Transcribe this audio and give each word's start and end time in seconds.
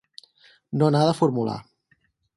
No 0.81 0.89
n’ha 0.95 1.03
de 1.09 1.13
formular. 1.21 1.59